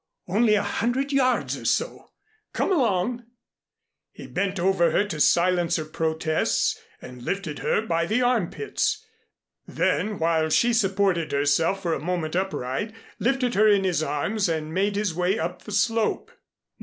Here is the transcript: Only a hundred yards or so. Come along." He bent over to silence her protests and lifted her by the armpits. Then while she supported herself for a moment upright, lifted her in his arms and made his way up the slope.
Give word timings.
Only 0.27 0.55
a 0.55 0.63
hundred 0.63 1.11
yards 1.11 1.55
or 1.55 1.63
so. 1.65 2.09
Come 2.53 2.71
along." 2.71 3.23
He 4.11 4.25
bent 4.25 4.59
over 4.59 5.03
to 5.05 5.19
silence 5.19 5.75
her 5.75 5.85
protests 5.85 6.75
and 7.03 7.21
lifted 7.21 7.59
her 7.59 7.83
by 7.85 8.07
the 8.07 8.19
armpits. 8.23 9.05
Then 9.67 10.17
while 10.17 10.49
she 10.49 10.73
supported 10.73 11.31
herself 11.33 11.83
for 11.83 11.93
a 11.93 11.99
moment 11.99 12.35
upright, 12.35 12.95
lifted 13.19 13.53
her 13.53 13.67
in 13.67 13.83
his 13.83 14.01
arms 14.01 14.49
and 14.49 14.73
made 14.73 14.95
his 14.95 15.13
way 15.13 15.37
up 15.37 15.65
the 15.65 15.71
slope. 15.71 16.31